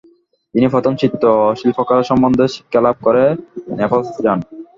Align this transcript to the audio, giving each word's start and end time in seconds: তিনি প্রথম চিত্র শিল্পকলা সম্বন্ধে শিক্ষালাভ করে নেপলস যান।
তিনি 0.55 0.67
প্রথম 0.73 0.93
চিত্র 1.01 1.25
শিল্পকলা 1.59 2.03
সম্বন্ধে 2.03 2.45
শিক্ষালাভ 2.55 2.95
করে 3.05 3.23
নেপলস 3.77 4.07
যান। 4.25 4.39